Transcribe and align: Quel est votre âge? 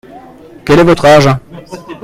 Quel 0.65 0.79
est 0.79 0.83
votre 0.83 1.05
âge? 1.05 1.29